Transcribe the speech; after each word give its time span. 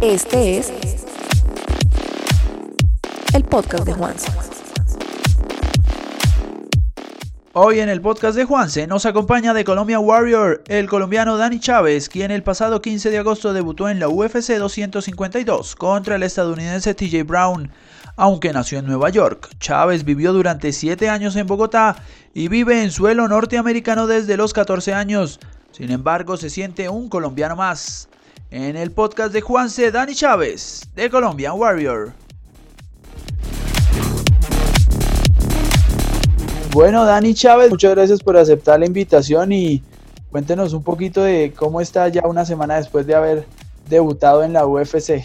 Este 0.00 0.58
es 0.58 0.72
el 3.32 3.44
podcast 3.44 3.84
de 3.84 3.92
Juanse. 3.92 4.32
Hoy 7.52 7.78
en 7.78 7.88
el 7.88 8.00
podcast 8.00 8.36
de 8.36 8.44
Juanse 8.44 8.86
nos 8.86 9.06
acompaña 9.06 9.54
de 9.54 9.64
Colombia 9.64 10.00
Warrior 10.00 10.62
el 10.66 10.88
colombiano 10.88 11.36
Dani 11.36 11.60
Chávez, 11.60 12.08
quien 12.08 12.32
el 12.32 12.42
pasado 12.42 12.82
15 12.82 13.10
de 13.10 13.18
agosto 13.18 13.52
debutó 13.52 13.88
en 13.88 14.00
la 14.00 14.08
UFC 14.08 14.58
252 14.58 15.76
contra 15.76 16.16
el 16.16 16.24
estadounidense 16.24 16.94
TJ 16.94 17.22
Brown. 17.24 17.70
Aunque 18.16 18.52
nació 18.52 18.80
en 18.80 18.86
Nueva 18.86 19.10
York, 19.10 19.48
Chávez 19.58 20.04
vivió 20.04 20.32
durante 20.32 20.72
7 20.72 21.08
años 21.08 21.36
en 21.36 21.46
Bogotá 21.46 21.96
y 22.34 22.48
vive 22.48 22.82
en 22.82 22.90
suelo 22.90 23.28
norteamericano 23.28 24.06
desde 24.06 24.36
los 24.36 24.52
14 24.52 24.92
años. 24.92 25.40
Sin 25.70 25.90
embargo, 25.90 26.36
se 26.36 26.50
siente 26.50 26.88
un 26.88 27.08
colombiano 27.08 27.56
más. 27.56 28.08
En 28.56 28.76
el 28.76 28.92
podcast 28.92 29.32
de 29.32 29.40
Juanse, 29.40 29.90
Dani 29.90 30.14
Chávez, 30.14 30.82
de 30.94 31.10
Colombian 31.10 31.58
Warrior. 31.58 32.12
Bueno, 36.70 37.04
Dani 37.04 37.34
Chávez, 37.34 37.68
muchas 37.70 37.90
gracias 37.96 38.22
por 38.22 38.36
aceptar 38.36 38.78
la 38.78 38.86
invitación 38.86 39.50
y 39.50 39.82
cuéntenos 40.30 40.72
un 40.72 40.84
poquito 40.84 41.24
de 41.24 41.52
cómo 41.56 41.80
está 41.80 42.06
ya 42.06 42.22
una 42.26 42.44
semana 42.44 42.76
después 42.76 43.08
de 43.08 43.16
haber 43.16 43.44
debutado 43.88 44.44
en 44.44 44.52
la 44.52 44.64
UFC. 44.64 45.24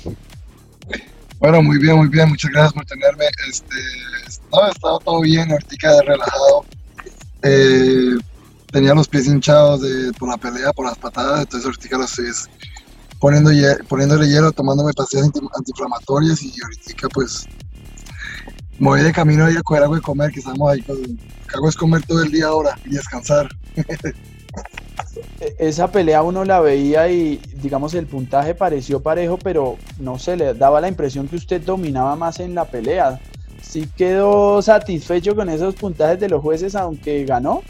Bueno, 1.37 1.61
muy 1.61 1.77
bien, 1.77 1.97
muy 1.97 2.07
bien, 2.07 2.29
muchas 2.29 2.49
gracias 2.49 2.73
por 2.73 2.85
tenerme. 2.85 3.25
Este, 3.47 3.75
no, 4.51 4.67
estaba 4.67 4.97
todo 5.05 5.21
bien, 5.21 5.51
ahorita 5.51 6.01
relajado. 6.01 6.65
Eh, 7.43 8.17
tenía 8.71 8.95
los 8.95 9.07
pies 9.07 9.27
hinchados 9.27 9.81
de, 9.81 10.13
por 10.13 10.29
la 10.29 10.37
pelea, 10.37 10.73
por 10.73 10.87
las 10.87 10.97
patadas, 10.97 11.41
entonces 11.41 11.67
ahorita 11.67 11.97
los 11.99 12.19
estoy 12.19 12.49
poniendo, 13.19 13.51
poniéndole 13.87 14.27
hielo, 14.27 14.51
tomándome 14.51 14.93
pastillas 14.93 15.29
antiinflamatorias 15.55 16.41
y 16.41 16.53
ahorita 16.61 17.09
pues 17.13 17.47
me 18.79 18.87
voy 18.87 19.01
de 19.01 19.11
camino 19.11 19.45
a 19.45 19.51
ir 19.51 19.57
a 19.57 19.61
coger 19.61 19.83
algo 19.83 19.95
de 19.95 20.01
comer, 20.01 20.31
que 20.31 20.39
estamos 20.39 20.71
ahí 20.71 20.81
que 20.81 20.93
hago 21.55 21.67
es 21.67 21.75
comer 21.75 22.01
todo 22.05 22.23
el 22.23 22.31
día 22.31 22.47
ahora 22.47 22.77
y 22.85 22.91
descansar. 22.91 23.49
E-, 25.39 25.55
esa 25.59 25.91
pelea 25.91 26.21
uno 26.21 26.45
la 26.45 26.59
veía 26.59 27.09
y 27.09 27.41
digamos 27.61 27.93
el 27.93 28.05
puntaje 28.05 28.55
pareció 28.55 29.01
parejo, 29.01 29.37
pero 29.37 29.77
no 29.99 30.19
se 30.19 30.35
le 30.37 30.53
daba 30.53 30.81
la 30.81 30.87
impresión 30.87 31.27
que 31.27 31.35
usted 31.35 31.61
dominaba 31.61 32.15
más 32.15 32.39
en 32.39 32.55
la 32.55 32.65
pelea. 32.65 33.19
¿Sí 33.61 33.89
quedó 33.97 34.61
satisfecho 34.61 35.35
con 35.35 35.49
esos 35.49 35.75
puntajes 35.75 36.19
de 36.19 36.29
los 36.29 36.41
jueces 36.41 36.75
aunque 36.75 37.25
ganó? 37.25 37.61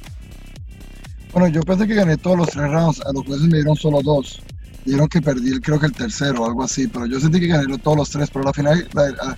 Bueno, 1.31 1.47
yo 1.47 1.61
pensé 1.61 1.87
que 1.87 1.95
gané 1.95 2.17
todos 2.17 2.37
los 2.37 2.49
tres 2.49 2.69
rounds, 2.69 3.01
a 3.01 3.11
los 3.13 3.25
jueces 3.25 3.47
me 3.47 3.57
dieron 3.57 3.75
solo 3.75 4.01
dos. 4.01 4.41
Dijeron 4.89 5.07
que 5.07 5.21
perdí 5.21 5.59
creo 5.59 5.79
que 5.79 5.85
el 5.85 5.91
tercero 5.91 6.41
o 6.41 6.45
algo 6.47 6.63
así, 6.63 6.87
pero 6.87 7.05
yo 7.05 7.19
sentí 7.19 7.39
que 7.39 7.45
gané 7.45 7.77
todos 7.77 7.95
los 7.95 8.09
tres, 8.09 8.31
pero 8.31 8.43
la 8.43 8.53
final, 8.53 8.89
la, 8.93 9.37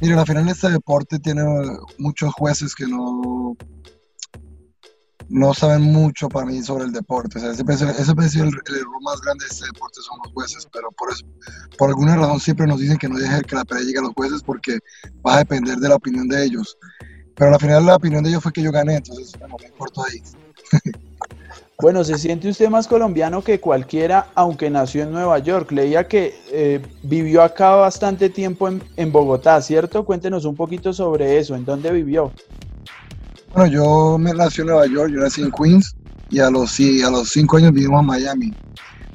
Mire, 0.00 0.14
al 0.14 0.26
final 0.26 0.48
este 0.48 0.68
deporte 0.68 1.20
tiene 1.20 1.44
muchos 1.96 2.34
jueces 2.34 2.74
que 2.74 2.88
no, 2.88 3.56
no 5.28 5.54
saben 5.54 5.82
mucho 5.82 6.28
para 6.28 6.46
mí 6.46 6.60
sobre 6.60 6.86
el 6.86 6.92
deporte. 6.92 7.38
O 7.38 7.40
sea, 7.40 7.52
ese, 7.52 7.62
ese 7.62 8.40
el, 8.40 8.48
el, 8.48 8.76
error 8.76 9.02
más 9.02 9.20
grande 9.20 9.44
de 9.44 9.50
este 9.52 9.66
deporte 9.66 10.00
son 10.00 10.18
los 10.24 10.32
jueces, 10.32 10.66
pero 10.72 10.90
por 10.90 11.12
eso, 11.12 11.24
por 11.78 11.90
alguna 11.90 12.16
razón 12.16 12.40
siempre 12.40 12.66
nos 12.66 12.80
dicen 12.80 12.98
que 12.98 13.08
no 13.08 13.16
dejen 13.16 13.42
que 13.42 13.54
la 13.54 13.64
pelea 13.64 13.84
llegue 13.84 14.00
a 14.00 14.02
los 14.02 14.14
jueces 14.14 14.42
porque 14.42 14.76
va 15.24 15.36
a 15.36 15.38
depender 15.38 15.76
de 15.76 15.88
la 15.88 15.94
opinión 15.94 16.26
de 16.26 16.46
ellos. 16.46 16.76
Pero 17.36 17.54
al 17.54 17.60
final 17.60 17.86
la 17.86 17.94
opinión 17.94 18.24
de 18.24 18.30
ellos 18.30 18.42
fue 18.42 18.52
que 18.52 18.62
yo 18.62 18.72
gané, 18.72 18.96
entonces 18.96 19.38
bueno, 19.38 19.54
me 19.60 19.68
importa 19.68 20.00
ahí. 20.10 20.20
Bueno, 21.80 22.04
se 22.04 22.18
siente 22.18 22.48
usted 22.48 22.68
más 22.68 22.86
colombiano 22.86 23.42
que 23.42 23.58
cualquiera, 23.58 24.28
aunque 24.34 24.68
nació 24.68 25.02
en 25.02 25.12
Nueva 25.12 25.38
York. 25.38 25.72
Leía 25.72 26.06
que 26.06 26.34
eh, 26.52 26.82
vivió 27.02 27.42
acá 27.42 27.70
bastante 27.70 28.28
tiempo 28.28 28.68
en, 28.68 29.12
Bogotá, 29.12 29.62
¿cierto? 29.62 30.04
Cuéntenos 30.04 30.44
un 30.44 30.54
poquito 30.54 30.92
sobre 30.92 31.38
eso. 31.38 31.54
¿En 31.54 31.64
dónde 31.64 31.90
vivió? 31.90 32.32
Bueno, 33.54 33.72
yo 33.72 34.18
me 34.18 34.34
nací 34.34 34.60
en 34.60 34.66
Nueva 34.66 34.86
York, 34.86 35.10
yo 35.10 35.20
nací 35.20 35.40
en 35.40 35.50
Queens 35.50 35.96
y 36.28 36.38
a 36.38 36.50
los, 36.50 36.78
a 36.78 37.10
los 37.10 37.30
cinco 37.30 37.56
años 37.56 37.72
vivimos 37.72 38.00
en 38.00 38.06
Miami. 38.06 38.54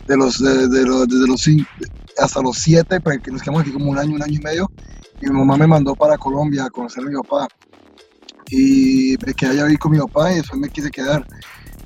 De 0.08 0.18
los, 0.18 0.40
de, 0.40 0.86
los, 0.86 1.08
desde 1.08 1.28
los 1.28 1.42
cinco, 1.42 1.68
hasta 2.18 2.42
los 2.42 2.58
siete, 2.58 3.00
porque 3.00 3.20
pues, 3.20 3.34
nos 3.34 3.42
quedamos 3.42 3.62
aquí 3.62 3.72
como 3.72 3.92
un 3.92 3.98
año, 3.98 4.16
un 4.16 4.24
año 4.24 4.40
y 4.40 4.44
medio. 4.44 4.72
Y 5.22 5.28
mi 5.28 5.38
mamá 5.38 5.58
me 5.58 5.68
mandó 5.68 5.96
para 5.96 6.18
Colombia 6.18 6.66
a 6.66 6.70
conocer 6.72 7.04
a 7.04 7.08
mi 7.08 7.16
papá. 7.16 7.48
Y 8.50 9.16
me 9.26 9.34
quedé 9.34 9.62
allá 9.62 9.78
con 9.78 9.92
mi 9.92 10.00
papá 10.00 10.32
y 10.32 10.36
después 10.38 10.60
me 10.60 10.70
quise 10.70 10.90
quedar 10.90 11.26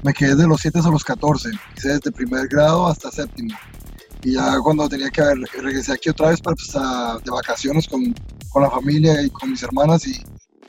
me 0.04 0.14
quedé 0.14 0.36
de 0.36 0.48
los 0.48 0.62
7 0.62 0.80
a 0.80 0.90
los 0.90 1.04
14, 1.04 1.50
hice 1.78 1.90
desde 1.90 2.12
primer 2.12 2.48
grado 2.48 2.88
hasta 2.88 3.12
séptimo. 3.12 3.56
Y 4.24 4.34
ya 4.34 4.60
cuando 4.60 4.88
tenía 4.90 5.10
que 5.10 5.22
regresé 5.62 5.94
aquí 5.94 6.10
otra 6.10 6.30
vez 6.30 6.42
para, 6.42 6.56
pues, 6.56 7.24
de 7.24 7.32
vacaciones 7.32 7.88
con, 7.88 8.14
con, 8.50 8.64
la 8.64 8.70
familia 8.70 9.22
y 9.22 9.30
con 9.30 9.52
mis 9.52 9.64
hermanas 9.64 10.06
y 10.08 10.22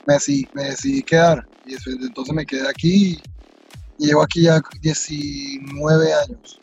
me 0.07 0.13
decidí, 0.13 0.47
me 0.53 0.63
decidí 0.65 1.03
quedar. 1.03 1.45
Y 1.65 1.75
entonces 2.05 2.33
me 2.33 2.45
quedé 2.45 2.67
aquí 2.67 3.21
y 3.97 4.07
llevo 4.07 4.23
aquí 4.23 4.43
ya 4.43 4.61
19 4.81 6.13
años. 6.13 6.61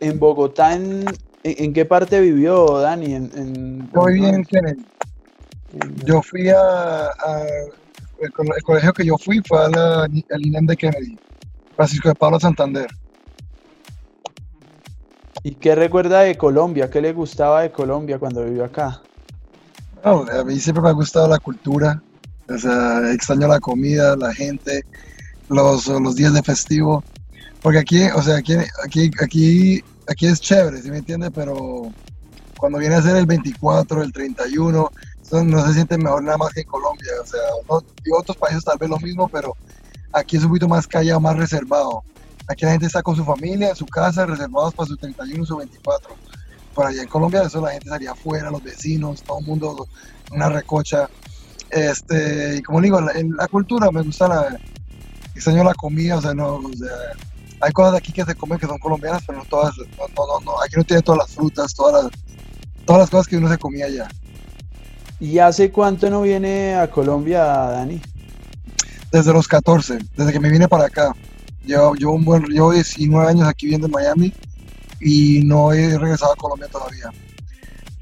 ¿En 0.00 0.18
Bogotá 0.20 0.74
en, 0.74 1.04
en 1.42 1.72
qué 1.72 1.84
parte 1.84 2.20
vivió 2.20 2.78
Dani? 2.78 3.14
En, 3.14 3.30
en 3.34 3.90
Yo 3.92 4.04
viví 4.04 4.26
en 4.26 4.44
Kennedy. 4.44 4.84
Yo 6.04 6.22
fui 6.22 6.48
a 6.48 7.10
el, 8.20 8.32
colegio 8.62 8.92
que 8.92 9.04
yo 9.04 9.16
fui 9.18 9.40
fue 9.46 9.64
al 9.64 10.46
INEM 10.46 10.66
de 10.66 10.76
Kennedy, 10.76 11.18
Francisco 11.76 12.08
de 12.08 12.14
Pablo 12.14 12.40
Santander. 12.40 12.88
¿Y 15.42 15.54
qué 15.54 15.74
recuerda 15.74 16.20
de 16.20 16.36
Colombia? 16.36 16.90
¿Qué 16.90 17.00
le 17.00 17.12
gustaba 17.12 17.62
de 17.62 17.70
Colombia 17.70 18.18
cuando 18.18 18.44
vivió 18.44 18.64
acá? 18.64 19.00
a 20.02 20.44
mí 20.44 20.58
siempre 20.60 20.82
me 20.82 20.88
ha 20.88 20.92
gustado 20.92 21.28
la 21.28 21.38
cultura, 21.38 22.00
o 22.48 22.56
sea, 22.56 23.12
extraño 23.12 23.48
la 23.48 23.60
comida, 23.60 24.16
la 24.16 24.32
gente, 24.32 24.84
los, 25.48 25.86
los 25.88 26.14
días 26.14 26.32
de 26.32 26.42
festivo, 26.42 27.02
porque 27.62 27.78
aquí, 27.78 28.02
o 28.14 28.22
sea, 28.22 28.36
aquí, 28.36 28.54
aquí, 28.84 29.10
aquí, 29.20 29.84
aquí 30.06 30.26
es 30.26 30.40
chévere, 30.40 30.80
¿sí 30.80 30.90
me 30.90 30.98
entiende? 30.98 31.30
Pero 31.30 31.92
cuando 32.58 32.78
viene 32.78 32.94
a 32.94 33.02
ser 33.02 33.16
el 33.16 33.26
24, 33.26 34.02
el 34.02 34.12
31, 34.12 34.90
no 35.30 35.66
se 35.66 35.74
siente 35.74 35.98
mejor 35.98 36.22
nada 36.22 36.38
más 36.38 36.52
que 36.52 36.60
en 36.60 36.66
Colombia. 36.66 37.12
O 37.22 37.26
sea, 37.26 37.40
y 38.04 38.10
otros 38.12 38.36
países 38.36 38.64
tal 38.64 38.78
vez 38.78 38.88
lo 38.88 38.98
mismo, 38.98 39.28
pero 39.28 39.56
aquí 40.12 40.36
es 40.36 40.42
un 40.42 40.48
poquito 40.48 40.68
más 40.68 40.86
callado, 40.86 41.20
más 41.20 41.36
reservado. 41.36 42.02
Aquí 42.48 42.64
la 42.64 42.72
gente 42.72 42.86
está 42.86 43.02
con 43.02 43.14
su 43.14 43.24
familia, 43.24 43.70
en 43.70 43.76
su 43.76 43.86
casa, 43.86 44.24
reservados 44.24 44.74
para 44.74 44.88
su 44.88 44.96
31 44.96 45.44
su 45.44 45.56
24. 45.56 46.14
Por 46.74 46.86
allá 46.86 47.02
en 47.02 47.08
Colombia, 47.08 47.42
eso 47.42 47.60
la 47.60 47.72
gente 47.72 47.88
salía 47.88 48.12
afuera, 48.12 48.50
los 48.50 48.62
vecinos, 48.62 49.22
todo 49.22 49.40
el 49.40 49.46
mundo, 49.46 49.86
una 50.32 50.48
recocha. 50.48 51.10
Este, 51.70 52.56
y 52.56 52.62
como 52.62 52.80
digo, 52.80 52.98
en 53.14 53.36
la 53.36 53.48
cultura 53.48 53.90
me 53.90 54.02
gusta 54.02 54.28
la, 54.28 54.58
extraño 55.34 55.62
la 55.64 55.74
comida, 55.74 56.16
o 56.16 56.22
sea, 56.22 56.32
no, 56.32 56.60
hay 57.60 57.72
cosas 57.72 57.92
de 57.92 57.98
aquí 57.98 58.12
que 58.12 58.24
se 58.24 58.34
comen 58.34 58.58
que 58.58 58.66
son 58.66 58.78
colombianas, 58.78 59.22
pero 59.26 59.38
no 59.38 59.44
todas, 59.44 59.76
no, 59.76 60.26
no, 60.26 60.40
no, 60.44 60.62
aquí 60.62 60.76
no 60.76 60.84
tiene 60.84 61.02
todas 61.02 61.18
las 61.18 61.34
frutas, 61.34 61.74
todas 61.74 62.04
las, 62.04 62.12
todas 62.86 63.00
las 63.00 63.10
cosas 63.10 63.26
que 63.26 63.36
uno 63.36 63.48
se 63.48 63.58
comía 63.58 63.86
allá. 63.86 64.08
¿Y 65.20 65.38
hace 65.38 65.70
cuánto 65.70 66.08
no 66.10 66.22
viene 66.22 66.76
a 66.76 66.88
Colombia, 66.90 67.44
Dani? 67.44 68.00
Desde 69.10 69.32
los 69.32 69.48
14, 69.48 69.98
desde 70.16 70.32
que 70.32 70.40
me 70.40 70.50
vine 70.50 70.68
para 70.68 70.86
acá. 70.86 71.14
Llevo, 71.64 71.96
yo 71.96 72.10
un 72.10 72.24
buen, 72.24 72.44
llevo 72.44 72.72
19 72.72 73.28
años 73.28 73.48
aquí 73.48 73.66
viviendo 73.66 73.88
en 73.88 73.92
Miami 73.92 74.32
y 75.00 75.42
no 75.44 75.72
he 75.72 75.98
regresado 75.98 76.32
a 76.32 76.36
Colombia 76.36 76.68
todavía. 76.68 77.10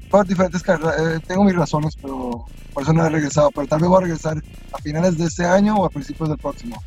Por 0.09 0.25
diferentes 0.25 0.61
eh, 0.61 1.19
tengo 1.27 1.43
mis 1.43 1.55
razones, 1.55 1.95
pero 2.01 2.45
por 2.73 2.83
eso 2.83 2.93
no 2.93 3.05
he 3.05 3.09
regresado. 3.09 3.51
Pero 3.51 3.67
tal 3.67 3.79
vez 3.79 3.89
voy 3.89 3.97
a 3.97 4.01
regresar 4.01 4.43
a 4.71 4.77
finales 4.77 5.17
de 5.17 5.25
este 5.25 5.43
año 5.45 5.75
o 5.75 5.85
a 5.85 5.89
principios 5.89 6.29
del 6.29 6.37
próximo. 6.37 6.81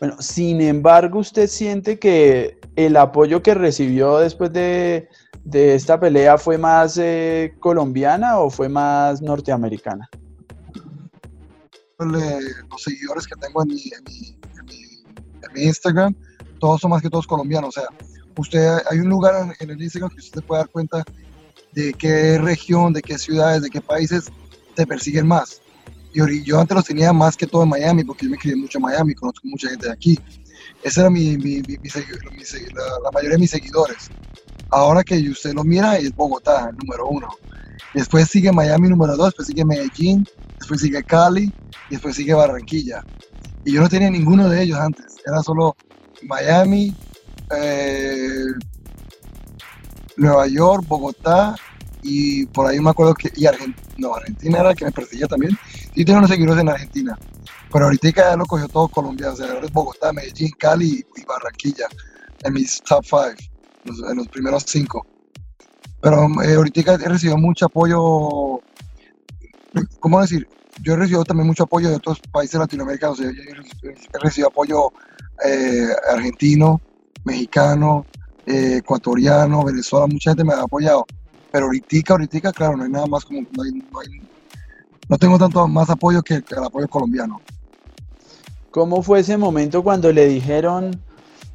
Bueno, 0.00 0.16
sin 0.20 0.60
embargo, 0.60 1.20
¿usted 1.20 1.48
siente 1.48 1.98
que 1.98 2.58
el 2.76 2.96
apoyo 2.96 3.42
que 3.42 3.54
recibió 3.54 4.18
después 4.18 4.52
de, 4.52 5.08
esta 5.52 5.98
pelea 5.98 6.36
fue 6.36 6.58
más 6.58 6.98
eh, 6.98 7.54
colombiana 7.60 8.38
o 8.38 8.50
fue 8.50 8.68
más 8.68 9.22
norteamericana? 9.22 10.08
Los 11.98 12.82
seguidores 12.82 13.26
que 13.26 13.36
tengo 13.36 13.62
en 13.62 13.68
mi, 13.68 13.90
Instagram, 15.54 16.14
todos 16.60 16.82
son 16.82 16.90
más 16.90 17.00
que 17.00 17.08
todos 17.08 17.26
colombianos. 17.26 17.76
O 17.76 17.80
sea, 17.80 17.88
usted 18.36 18.78
hay 18.90 18.98
un 18.98 19.08
lugar 19.08 19.54
en, 19.58 19.70
el 19.70 19.82
Instagram 19.82 20.10
que 20.10 20.18
usted 20.18 20.42
puede 20.42 20.60
dar 20.60 20.68
cuenta 20.68 21.02
de 21.72 21.94
qué 21.94 22.36
región, 22.36 22.92
de 22.92 23.00
qué 23.00 23.16
ciudades, 23.16 23.62
de 23.62 23.70
qué 23.70 23.80
países 23.80 24.30
te 24.74 24.86
persiguen 24.86 25.26
más. 25.26 25.62
Y 26.16 26.42
yo 26.44 26.58
antes 26.58 26.74
los 26.74 26.84
tenía 26.84 27.12
más 27.12 27.36
que 27.36 27.46
todo 27.46 27.64
en 27.64 27.68
Miami, 27.68 28.02
porque 28.02 28.24
yo 28.24 28.30
me 28.30 28.38
crié 28.38 28.56
mucho 28.56 28.78
en 28.78 28.82
Miami, 28.82 29.14
conozco 29.14 29.46
mucha 29.46 29.68
gente 29.68 29.86
de 29.86 29.92
aquí. 29.92 30.18
Esa 30.82 31.02
era 31.02 31.10
mi, 31.10 31.36
mi, 31.36 31.60
la, 31.60 33.10
mayoría 33.12 33.32
de 33.32 33.38
mis 33.38 33.50
seguidores. 33.50 34.08
Ahora 34.70 35.04
que 35.04 35.16
usted 35.28 35.52
lo 35.52 35.62
mira, 35.62 35.96
es 35.96 36.14
Bogotá, 36.14 36.70
el 36.70 36.76
número 36.76 37.06
uno. 37.08 37.28
Después 37.92 38.28
sigue 38.28 38.50
Miami 38.50 38.88
número 38.88 39.14
dos, 39.16 39.26
después 39.26 39.48
sigue 39.48 39.64
Medellín, 39.64 40.26
después 40.58 40.80
sigue 40.80 41.02
Cali 41.02 41.52
después 41.90 42.16
sigue 42.16 42.34
Barranquilla. 42.34 43.04
Y 43.64 43.74
yo 43.74 43.82
no 43.82 43.88
tenía 43.88 44.10
ninguno 44.10 44.48
de 44.48 44.62
ellos 44.62 44.78
antes. 44.78 45.16
Era 45.26 45.42
solo 45.42 45.76
Miami, 46.22 46.94
eh, 47.56 48.46
Nueva 50.16 50.46
York, 50.46 50.84
Bogotá 50.88 51.54
y 52.02 52.46
por 52.46 52.66
ahí 52.66 52.78
me 52.78 52.90
acuerdo 52.90 53.14
que, 53.14 53.32
y 53.36 53.46
Argentina, 53.46 53.88
no, 53.98 54.14
Argentina 54.14 54.58
era 54.60 54.68
la 54.68 54.74
que 54.74 54.84
me 54.84 54.92
perseguía 54.92 55.26
también. 55.26 55.58
Sí 55.96 56.04
tengo 56.04 56.18
unos 56.18 56.30
seguidores 56.30 56.60
en 56.60 56.68
Argentina, 56.68 57.18
pero 57.72 57.86
ahorita 57.86 58.10
ya 58.10 58.36
lo 58.36 58.44
cogió 58.44 58.68
todo 58.68 58.86
Colombia, 58.88 59.30
o 59.32 59.36
sea, 59.36 59.50
ahora 59.50 59.64
es 59.64 59.72
Bogotá, 59.72 60.12
Medellín, 60.12 60.50
Cali 60.58 61.02
y 61.16 61.24
Barranquilla, 61.24 61.86
en 62.44 62.52
mis 62.52 62.82
top 62.82 63.02
five, 63.02 63.36
en 64.10 64.16
los 64.18 64.28
primeros 64.28 64.64
cinco. 64.66 65.06
Pero 66.02 66.26
eh, 66.44 66.54
ahorita 66.54 66.96
he 66.96 67.08
recibido 67.08 67.38
mucho 67.38 67.64
apoyo, 67.64 68.60
¿cómo 69.98 70.20
decir? 70.20 70.46
Yo 70.82 70.92
he 70.92 70.96
recibido 70.96 71.24
también 71.24 71.46
mucho 71.46 71.62
apoyo 71.62 71.88
de 71.88 71.96
otros 71.96 72.20
países 72.30 72.60
latinoamericanos, 72.60 73.18
he, 73.20 73.32
recibido 74.20 74.48
apoyo 74.48 74.92
eh, 75.46 75.88
argentino, 76.12 76.78
mexicano, 77.24 78.04
eh, 78.44 78.80
ecuatoriano, 78.80 79.64
Venezuela, 79.64 80.06
mucha 80.06 80.32
gente 80.32 80.44
me 80.44 80.52
ha 80.52 80.60
apoyado. 80.60 81.06
Pero 81.50 81.64
ahorita, 81.64 82.12
ahorita, 82.12 82.52
claro, 82.52 82.76
no 82.76 82.84
hay 82.84 82.90
nada 82.90 83.06
más 83.06 83.24
como, 83.24 83.40
tengo 85.18 85.38
tanto 85.38 85.66
más 85.68 85.88
apoyo 85.90 86.22
que, 86.22 86.34
el 86.34 86.64
apoyo 86.64 86.88
colombiano. 86.88 87.40
¿Cómo 88.70 89.02
fue 89.02 89.20
ese 89.20 89.36
momento 89.36 89.82
cuando 89.82 90.12
le 90.12 90.26
dijeron 90.26 91.00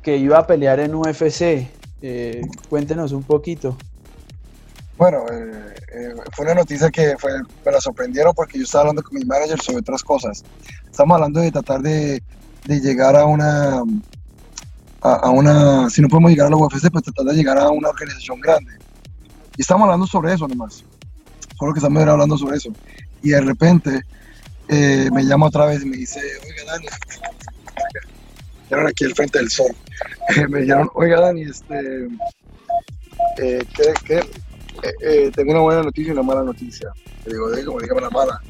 que 0.02 0.18
iba 0.18 0.40
a 0.40 0.48
pelear 0.48 0.80
en 0.80 0.96
UFC? 0.96 1.70
Eh, 2.02 2.42
cuéntenos 2.70 3.12
un 3.12 3.24
poquito. 3.24 3.78
Bueno, 4.98 5.26
eh, 5.32 6.16
fue 6.34 6.46
una 6.46 6.56
noticia 6.56 6.90
que 6.90 7.16
fue, 7.18 7.32
me 7.66 7.72
la 7.72 7.82
sorprendieron 7.82 8.34
porque 8.34 8.58
yo 8.58 8.64
estaba 8.64 8.84
hablando 8.84 9.04
con 9.04 9.18
mi 9.18 9.26
manager 9.26 9.60
sobre 9.62 9.80
otras 9.80 10.04
cosas. 10.04 10.44
Estamos 10.86 11.16
hablando 11.16 11.40
de 11.40 11.52
tratar 11.52 11.82
de, 11.82 12.24
de 12.66 12.80
llegar 12.80 13.16
a 13.16 13.26
una, 13.26 13.84
a, 15.02 15.30
una, 15.30 15.90
si 15.90 16.02
no 16.02 16.08
podemos 16.08 16.32
llegar 16.32 16.48
a 16.48 16.50
la 16.52 16.58
UFC, 16.58 16.90
pues 16.92 17.04
tratar 17.04 17.26
de 17.26 17.34
llegar 17.34 17.58
a 17.58 17.70
una 17.70 17.90
organización 17.90 18.40
grande. 18.40 18.74
Y 19.58 19.62
estamos 19.62 19.86
hablando 19.86 20.08
sobre 20.08 20.34
eso 20.34 20.48
nomás. 20.48 20.84
Solo 21.58 21.74
que 21.74 21.80
estamos 21.80 22.04
hablando 22.04 22.38
sobre 22.38 22.58
eso. 22.58 22.72
Y 23.24 23.30
de 23.30 23.42
repente 23.42 24.02
eh, 24.68 25.10
me 25.12 25.24
llama 25.24 25.48
otra 25.48 25.66
vez 25.66 25.84
y 25.84 25.86
me 25.86 25.98
dice, 25.98 26.20
oiga 26.44 26.72
Dani, 26.72 26.88
eran 28.70 28.88
aquí 28.88 29.06
al 29.06 29.16
frente 29.16 29.40
del 29.40 29.50
sol. 29.50 29.72
me 30.50 30.62
dijeron, 30.62 30.90
oiga 30.94 31.20
Dani, 31.22 31.44
este, 31.44 32.08
eh, 33.38 33.64
¿qué, 34.06 34.22
eh, 35.02 35.32
tengo 35.36 35.52
una 35.52 35.62
buena 35.62 35.84
noticia 35.84 36.10
y 36.10 36.14
una 36.14 36.24
mala 36.24 36.44
noticia. 36.44 36.92
Le 37.26 37.34
digo, 37.34 37.50
como 37.66 37.82
dígame 37.82 38.02
la 38.02 38.10
mala 38.10 38.42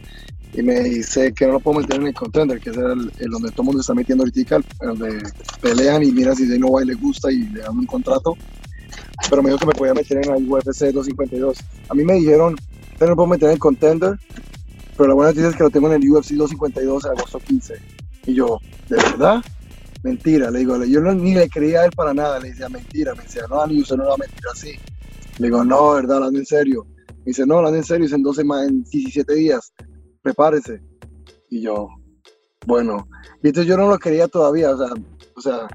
y 0.54 0.62
me 0.62 0.82
dice 0.82 1.34
que 1.34 1.46
no 1.46 1.54
lo 1.54 1.60
puedo 1.60 1.80
meter 1.80 1.96
en 1.96 2.08
el 2.08 2.14
contender, 2.14 2.60
que 2.60 2.72
es 2.72 2.78
el, 2.78 3.12
donde 3.30 3.52
todo 3.52 3.62
el 3.62 3.66
mundo 3.66 3.82
está 3.82 3.94
metiendo 3.94 4.24
ahorita, 4.24 4.60
donde 4.82 5.24
pelean 5.62 6.04
y 6.04 6.12
mira 6.12 6.36
si 6.36 6.48
Dana 6.48 6.66
White 6.66 6.88
le 6.88 6.96
gusta 6.96 7.32
y 7.32 7.44
le 7.50 7.62
dan 7.62 7.78
un 7.78 7.86
contrato. 7.86 8.38
Pero 9.30 9.42
me 9.42 9.50
dijo 9.50 9.60
que 9.60 9.68
me 9.68 9.74
podía 9.74 9.94
meter 9.94 10.26
en 10.26 10.36
el 10.36 10.52
UFC 10.52 10.92
252. 10.92 11.58
A 11.90 11.94
mí 11.94 12.04
me 12.04 12.16
dijeron, 12.16 12.58
que 13.00 13.06
no 13.06 13.16
puedo 13.16 13.28
meter 13.28 13.48
en 13.48 13.54
el 13.54 13.60
contender, 13.60 14.20
pero 15.02 15.10
la 15.10 15.16
buena 15.16 15.32
noticia 15.32 15.50
es 15.50 15.56
que 15.56 15.64
lo 15.64 15.72
tengo 15.72 15.88
en 15.88 16.00
el 16.00 16.12
UFC 16.12 16.34
252 16.34 17.06
en 17.06 17.12
agosto 17.12 17.40
15. 17.40 17.74
Y 18.28 18.36
yo, 18.36 18.60
¿de 18.88 18.98
verdad? 18.98 19.44
Mentira, 20.04 20.52
le 20.52 20.60
digo, 20.60 20.86
yo 20.86 21.02
no, 21.02 21.12
ni 21.16 21.34
le 21.34 21.50
creía 21.50 21.82
a 21.82 21.86
él 21.86 21.92
para 21.96 22.14
nada, 22.14 22.40
le 22.40 22.50
decía 22.50 22.70
mentira, 22.70 23.16
me 23.16 23.24
decía, 23.24 23.42
no, 23.50 23.66
ni 23.66 23.82
usted 23.82 23.96
no 23.96 24.06
va 24.06 24.14
a 24.14 24.18
mentir 24.18 24.44
así. 24.54 24.74
Le 25.40 25.48
digo, 25.48 25.66
no, 25.66 25.94
verdad, 25.94 26.18
hablando 26.18 26.38
en 26.38 26.46
serio. 26.46 26.86
Me 27.08 27.24
dice, 27.26 27.48
no, 27.48 27.58
hablando 27.58 27.80
en 27.80 27.84
serio, 27.84 28.06
es 28.06 28.12
en 28.12 28.22
12 28.22 28.42
en 28.42 28.84
17 28.84 29.34
días 29.34 29.74
prepárese. 30.22 30.84
Y 31.50 31.62
yo, 31.62 31.88
bueno, 32.68 33.08
y 33.42 33.48
entonces 33.48 33.68
yo 33.68 33.78
no 33.78 33.90
lo 33.90 33.98
quería 33.98 34.28
todavía, 34.28 34.70
o 34.70 34.78
sea, 34.78 34.94
o 35.36 35.42
sea, 35.42 35.68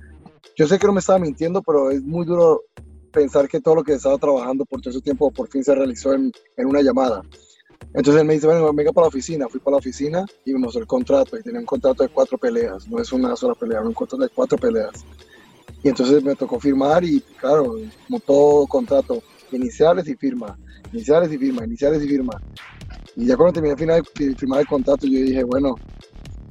yo 0.56 0.68
sé 0.68 0.78
que 0.78 0.86
no 0.86 0.92
me 0.92 1.00
estaba 1.00 1.18
mintiendo, 1.18 1.62
pero 1.62 1.90
es 1.90 2.00
muy 2.00 2.24
duro 2.24 2.62
pensar 3.10 3.48
que 3.48 3.60
todo 3.60 3.74
lo 3.74 3.82
que 3.82 3.94
estaba 3.94 4.18
trabajando 4.18 4.64
por 4.64 4.80
todo 4.80 4.92
ese 4.92 5.00
tiempo 5.00 5.32
por 5.32 5.48
fin 5.48 5.64
se 5.64 5.74
realizó 5.74 6.12
en, 6.12 6.30
en 6.56 6.66
una 6.68 6.80
llamada. 6.80 7.22
Entonces 7.94 8.20
él 8.20 8.26
me 8.26 8.34
dice, 8.34 8.46
bueno, 8.46 8.72
venga 8.72 8.92
para 8.92 9.04
la 9.04 9.08
oficina. 9.08 9.48
Fui 9.48 9.60
para 9.60 9.72
la 9.72 9.78
oficina 9.78 10.24
y 10.44 10.52
me 10.52 10.58
mostró 10.58 10.80
el 10.80 10.86
contrato. 10.86 11.38
Y 11.38 11.42
tenía 11.42 11.60
un 11.60 11.66
contrato 11.66 12.02
de 12.02 12.08
cuatro 12.08 12.36
peleas. 12.36 12.86
No 12.88 13.00
es 13.00 13.12
una 13.12 13.34
sola 13.36 13.54
pelea, 13.54 13.80
un 13.80 13.94
contrato 13.94 14.22
de 14.22 14.28
cuatro 14.28 14.58
peleas. 14.58 15.04
Y 15.82 15.88
entonces 15.88 16.22
me 16.22 16.34
tocó 16.34 16.58
firmar 16.58 17.04
y, 17.04 17.20
claro, 17.40 17.76
como 18.06 18.20
todo 18.20 18.66
contrato, 18.66 19.22
iniciales 19.52 20.08
y 20.08 20.16
firma, 20.16 20.58
iniciales 20.92 21.32
y 21.32 21.38
firma, 21.38 21.64
iniciales 21.64 22.02
y 22.02 22.08
firma. 22.08 22.40
Y 23.14 23.26
ya 23.26 23.36
cuando 23.36 23.54
terminé 23.54 23.76
final, 23.76 24.02
de 24.18 24.34
firmar 24.34 24.60
el 24.60 24.66
contrato, 24.66 25.06
yo 25.06 25.18
dije, 25.20 25.44
bueno, 25.44 25.76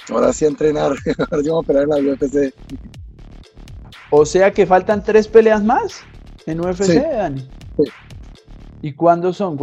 ahora 0.10 0.34
sí 0.34 0.46
a 0.46 0.48
entrenar, 0.48 0.92
ahora 1.32 1.44
sí 1.44 1.50
vamos 1.50 1.64
a 1.64 1.68
pelear 1.68 1.84
en 1.84 1.90
la 1.90 2.14
UFC. 2.14 2.54
O 4.10 4.26
sea 4.26 4.52
que 4.52 4.66
faltan 4.66 5.04
tres 5.04 5.28
peleas 5.28 5.64
más 5.64 6.02
en 6.46 6.62
UFC, 6.62 6.94
Dani. 6.94 7.42
Sí. 7.78 7.92
¿Y 8.86 8.94
cuándo 8.94 9.34
son? 9.34 9.58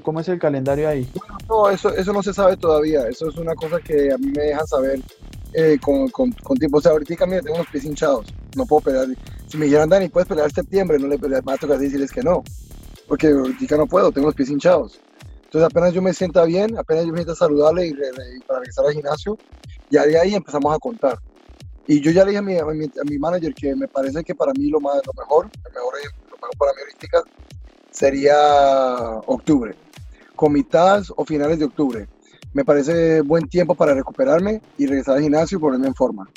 ¿Cómo 0.00 0.20
es 0.20 0.28
el 0.28 0.38
calendario 0.38 0.88
ahí? 0.88 1.04
no, 1.48 1.68
eso, 1.68 1.92
eso 1.92 2.12
no 2.12 2.22
se 2.22 2.32
sabe 2.32 2.56
todavía. 2.56 3.08
Eso 3.08 3.28
es 3.28 3.36
una 3.36 3.52
cosa 3.56 3.80
que 3.80 4.12
a 4.12 4.16
mí 4.16 4.26
me 4.26 4.44
dejan 4.44 4.64
saber 4.64 5.00
eh, 5.54 5.76
con, 5.82 6.08
con, 6.08 6.56
tiempo. 6.56 6.78
O 6.78 6.80
sea, 6.80 6.92
ahorita 6.92 7.26
mira, 7.26 7.42
tengo 7.42 7.58
los 7.58 7.66
pies 7.66 7.82
hinchados. 7.82 8.32
No 8.54 8.64
puedo 8.66 8.82
pelear. 8.82 9.08
Si 9.48 9.56
me 9.56 9.64
dijeran, 9.64 9.88
Dani, 9.88 10.08
¿puedes 10.08 10.28
pelear 10.28 10.52
septiembre? 10.52 11.00
No 11.00 11.08
le 11.08 11.18
me 11.18 11.40
va 11.40 11.54
a 11.54 11.56
tocar 11.56 11.80
decirles 11.80 12.12
que 12.12 12.22
no. 12.22 12.44
Porque 13.08 13.26
ahorita 13.26 13.76
no 13.76 13.88
puedo, 13.88 14.12
tengo 14.12 14.28
los 14.28 14.36
pies 14.36 14.50
hinchados. 14.50 15.00
Entonces 15.46 15.68
apenas 15.68 15.92
yo 15.92 16.00
me 16.00 16.14
sienta 16.14 16.44
bien, 16.44 16.78
apenas 16.78 17.06
yo 17.06 17.10
me 17.10 17.18
sienta 17.18 17.34
saludable 17.34 17.88
y, 17.88 17.94
para 18.46 18.60
regresar 18.60 18.86
al 18.86 18.92
gimnasio, 18.92 19.36
ya 19.90 20.04
de 20.04 20.16
ahí 20.16 20.36
empezamos 20.36 20.72
a 20.72 20.78
contar. 20.78 21.18
Y 21.88 22.00
yo 22.00 22.12
ya 22.12 22.24
le 22.24 22.30
dije 22.30 22.38
a 22.38 22.42
mi, 22.42 22.56
a 22.56 23.04
mi, 23.04 23.18
manager 23.18 23.52
que 23.52 23.74
me 23.74 23.88
parece 23.88 24.22
que 24.22 24.36
para 24.36 24.52
mí 24.52 24.68
lo, 24.68 24.78
más, 24.78 25.04
lo 25.04 25.12
mejor, 25.20 25.46
lo 25.46 25.70
mejor, 25.72 25.94
lo 26.30 26.36
mejor 26.36 26.56
para 26.56 26.72
mí 26.72 26.78
ahorita 26.82 27.24
sería 27.90 28.36
octubre, 29.26 29.74
con 30.36 30.52
mitad 30.52 31.02
o 31.16 31.24
finales 31.24 31.58
de 31.58 31.64
octubre. 31.64 32.08
Me 32.52 32.64
parece 32.64 33.20
buen 33.20 33.48
tiempo 33.48 33.74
para 33.74 33.94
recuperarme 33.94 34.60
y 34.76 34.86
regresar 34.86 35.16
al 35.16 35.22
gimnasio 35.22 35.58
y 35.58 35.60
ponerme 35.60 35.86
en 35.88 35.94
forma. 35.94 36.28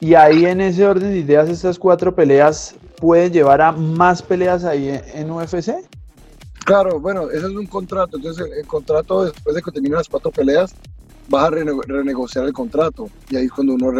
Y 0.00 0.14
ahí 0.14 0.46
en 0.46 0.60
ese 0.60 0.86
orden 0.86 1.10
de 1.10 1.18
ideas, 1.18 1.48
estas 1.48 1.78
cuatro 1.78 2.14
peleas 2.14 2.74
pueden 2.96 3.32
llevar 3.32 3.60
a 3.60 3.72
más 3.72 4.22
peleas 4.22 4.64
ahí 4.64 5.00
en 5.14 5.30
UFC? 5.30 5.74
Claro, 6.64 7.00
bueno, 7.00 7.30
ese 7.30 7.46
es 7.46 7.52
un 7.52 7.66
contrato. 7.66 8.16
Entonces, 8.16 8.46
el, 8.56 8.66
contrato, 8.66 9.24
después 9.24 9.56
de 9.56 9.62
que 9.62 9.70
terminen 9.70 9.98
las 9.98 10.08
cuatro 10.08 10.30
peleas, 10.30 10.74
vas 11.28 11.44
a 11.44 11.50
renegociar 11.50 12.44
el 12.44 12.52
contrato. 12.52 13.08
Y 13.28 13.36
ahí 13.36 13.46
es 13.46 13.52
cuando 13.52 13.74
uno 13.74 13.90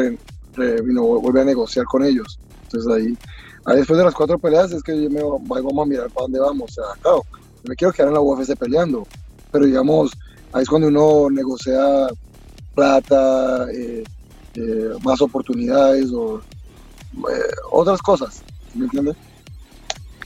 vuelve 1.20 1.40
a 1.40 1.44
negociar 1.44 1.84
con 1.86 2.04
ellos. 2.04 2.38
Entonces, 2.64 2.92
ahí, 2.92 3.18
después 3.66 3.98
de 3.98 4.04
las 4.04 4.14
cuatro 4.14 4.38
peleas, 4.38 4.72
es 4.72 4.82
que 4.82 5.02
yo 5.02 5.10
me, 5.10 5.22
vamos 5.22 5.86
a 5.86 5.88
mirar 5.88 6.10
para 6.10 6.22
dónde 6.22 6.40
vamos. 6.40 6.70
O 6.70 6.74
sea, 6.74 6.84
claro, 7.00 7.24
me 7.64 7.76
quiero 7.76 7.92
quedar 7.92 8.08
en 8.08 8.14
la 8.14 8.20
UFC 8.20 8.56
peleando. 8.56 9.06
Pero, 9.52 9.66
digamos, 9.66 10.12
ahí 10.52 10.62
es 10.62 10.68
cuando 10.68 10.88
uno 10.88 11.30
negocia 11.30 12.08
plata, 12.74 13.66
eh, 13.72 14.04
eh, 14.54 14.90
más 15.04 15.20
oportunidades 15.20 16.10
o 16.12 16.38
eh, 16.38 17.50
otras 17.70 18.00
cosas. 18.00 18.42
¿Me 18.74 18.84
entiendes? 18.84 19.16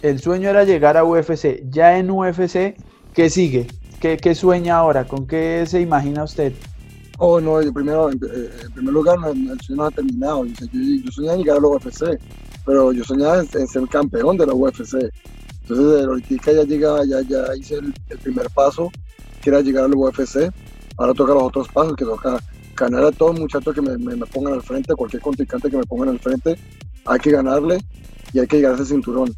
el 0.04 0.20
sueño 0.20 0.50
era 0.50 0.64
llegar 0.64 0.98
a 0.98 1.04
UFC. 1.04 1.62
Ya 1.70 1.96
en 1.98 2.10
UFC, 2.10 2.76
¿qué 3.14 3.30
sigue? 3.30 3.66
¿Qué, 4.00 4.34
sueña 4.34 4.76
ahora? 4.76 5.08
¿Con 5.08 5.26
qué 5.26 5.64
se 5.66 5.80
imagina 5.80 6.24
usted? 6.24 6.52
Oh, 7.16 7.40
no, 7.40 7.62
yo 7.62 7.72
primero, 7.72 8.10
en, 8.12 8.18
primer 8.18 8.92
lugar, 8.92 9.16
el 9.26 9.58
sueño 9.62 9.82
no 9.82 9.84
ha 9.84 9.90
terminado. 9.90 10.44
Yo, 10.44 10.66
yo, 10.66 11.32
en 11.32 11.38
llegar 11.38 11.56
a 11.56 11.60
la 11.60 11.68
UFC, 11.68 12.20
pero 12.64 12.92
yo 12.92 13.04
soñaba 13.04 13.40
en, 13.40 13.68
ser 13.68 13.88
campeón 13.88 14.36
de 14.36 14.46
la 14.46 14.54
UFC. 14.54 15.10
Entonces, 15.62 16.06
ahorita 16.06 16.52
ya 16.52 16.62
llega, 16.64 17.04
ya, 17.04 17.20
ya 17.22 17.56
hice 17.56 17.76
el, 17.76 18.18
primer 18.18 18.50
paso, 18.50 18.90
que 19.42 19.50
era 19.50 19.60
llegar 19.60 19.84
a 19.84 19.88
la 19.88 19.96
UFC. 19.96 20.52
Ahora 20.96 21.14
toca 21.14 21.34
los 21.34 21.42
otros 21.42 21.68
pasos, 21.68 21.96
que 21.96 22.04
toca 22.04 22.38
ganar 22.76 23.04
a 23.04 23.12
todos 23.12 23.32
los 23.32 23.40
muchachos 23.40 23.74
que 23.74 23.82
me, 23.82 23.96
me, 23.96 24.26
pongan 24.26 24.54
al 24.54 24.62
frente, 24.62 24.94
cualquier 24.94 25.22
contrincante 25.22 25.70
que 25.70 25.76
me 25.76 25.84
pongan 25.84 26.10
al 26.10 26.18
frente. 26.18 26.58
Hay 27.06 27.18
que 27.20 27.30
ganarle 27.30 27.78
y 28.32 28.40
hay 28.40 28.46
que 28.46 28.56
llegar 28.56 28.72
a 28.72 28.74
ese 28.76 28.86
cinturón. 28.86 29.34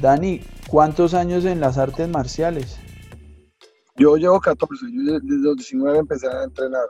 Dani, 0.00 0.40
¿cuántos 0.68 1.14
años 1.14 1.44
en 1.44 1.60
las 1.60 1.76
artes 1.76 2.08
marciales? 2.08 2.78
Yo 3.96 4.16
llevo 4.16 4.40
14, 4.40 4.86
yo 4.92 5.12
desde 5.14 5.36
los 5.38 5.56
19 5.56 5.98
empecé 5.98 6.28
a 6.28 6.44
entrenar. 6.44 6.86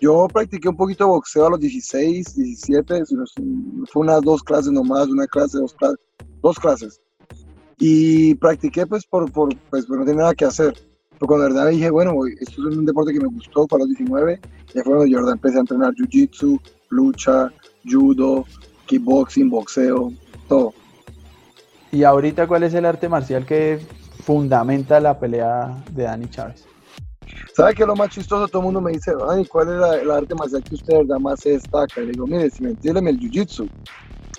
Yo 0.00 0.28
practiqué 0.28 0.68
un 0.68 0.76
poquito 0.76 1.04
de 1.04 1.10
boxeo 1.10 1.46
a 1.46 1.50
los 1.50 1.60
16, 1.60 2.36
17, 2.36 3.04
fue 3.90 4.02
unas 4.02 4.22
dos 4.22 4.42
clases 4.42 4.72
nomás, 4.72 5.08
una 5.08 5.26
clase, 5.26 5.58
dos 5.58 5.74
clases, 5.74 5.98
dos 6.42 6.58
clases. 6.58 7.00
Y 7.78 8.34
practiqué 8.34 8.86
pues 8.86 9.06
por, 9.06 9.30
por, 9.32 9.56
pues, 9.70 9.88
no 9.88 10.04
tenía 10.04 10.22
nada 10.22 10.34
que 10.34 10.44
hacer. 10.44 10.74
Pero 11.12 11.26
cuando 11.26 11.46
de 11.46 11.54
verdad 11.54 11.70
dije, 11.70 11.90
bueno, 11.90 12.14
esto 12.40 12.68
es 12.68 12.76
un 12.76 12.84
deporte 12.84 13.12
que 13.12 13.20
me 13.20 13.28
gustó 13.28 13.66
para 13.66 13.80
los 13.80 13.88
19, 13.88 14.40
y 14.68 14.72
fue 14.72 14.82
cuando 14.82 15.06
yo 15.06 15.18
empecé 15.30 15.56
a 15.56 15.60
entrenar 15.60 15.94
jiu-jitsu, 15.94 16.60
lucha, 16.90 17.50
judo, 17.90 18.44
kickboxing, 18.84 19.48
boxeo, 19.48 20.12
todo. 20.46 20.74
¿Y 21.90 22.04
ahorita 22.04 22.46
cuál 22.46 22.64
es 22.64 22.74
el 22.74 22.84
arte 22.84 23.08
marcial 23.08 23.46
que 23.46 23.80
fundamenta 24.24 25.00
la 25.00 25.18
pelea 25.18 25.82
de 25.92 26.02
Dani 26.02 26.28
Chávez? 26.28 26.66
¿Sabe 27.54 27.74
qué 27.74 27.82
es 27.82 27.88
lo 27.88 27.96
más 27.96 28.10
chistoso? 28.10 28.48
Todo 28.48 28.60
el 28.62 28.64
mundo 28.66 28.80
me 28.80 28.92
dice, 28.92 29.12
Dani, 29.14 29.46
¿cuál 29.46 29.68
es 29.68 30.02
el 30.02 30.10
arte 30.10 30.34
marcial 30.34 30.62
que 30.62 30.74
usted 30.74 31.04
más 31.20 31.40
se 31.40 31.50
destaca? 31.50 32.00
Y 32.02 32.06
le 32.06 32.12
digo, 32.12 32.26
mire, 32.26 32.50
si 32.50 32.62
me 32.62 32.70
entiende, 32.70 33.00
el 33.10 33.18
jiu-jitsu. 33.18 33.68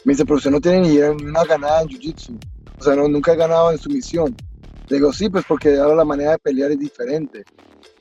Me 0.07 0.13
dice, 0.13 0.23
pero 0.23 0.37
usted 0.37 0.51
no 0.51 0.61
tiene 0.61 0.81
ni, 0.81 0.99
una 0.99 1.43
ganada 1.43 1.81
en 1.81 1.89
Jiu-Jitsu. 1.89 2.39
O 2.79 2.83
sea, 2.83 2.95
no, 2.95 3.09
nunca 3.09 3.33
he 3.33 3.35
ganado 3.35 3.71
en 3.71 3.77
sumisión. 3.77 4.33
Le 4.87 4.97
digo, 4.97 5.11
sí, 5.11 5.29
pues 5.29 5.43
porque 5.45 5.77
ahora 5.77 5.95
la 5.95 6.05
manera 6.05 6.31
de 6.31 6.37
pelear 6.37 6.71
es 6.71 6.79
diferente. 6.79 7.43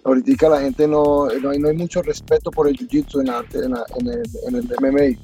Ahorita 0.04 0.48
la 0.48 0.60
gente 0.60 0.86
no, 0.86 1.26
no, 1.26 1.50
hay, 1.50 1.58
no 1.58 1.68
hay 1.68 1.76
mucho 1.76 2.02
respeto 2.02 2.52
por 2.52 2.68
el 2.68 2.76
Jiu-Jitsu 2.76 3.22
en, 3.22 3.30
arte- 3.30 3.64
en, 3.64 4.54
el, 4.54 4.68
MMA. 4.80 5.18